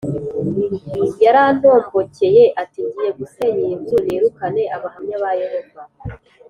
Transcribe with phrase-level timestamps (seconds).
[1.23, 5.81] Yarantombokeye ati ngiye gusenya iyi nzu nirukane Abahamya ba Yehova